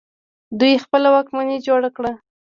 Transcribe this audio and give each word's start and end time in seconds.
دوی 0.59 0.73
خپله 0.83 1.07
واکمني 1.13 1.57
جوړه 1.67 1.89
کړه 1.95 2.11